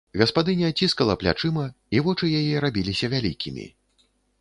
Гаспадыня 0.19 0.69
ціскала 0.79 1.17
плячыма, 1.25 1.67
і 1.99 2.03
вочы 2.09 2.33
яе 2.41 2.55
рабіліся 2.67 3.15
вялікімі. 3.17 3.73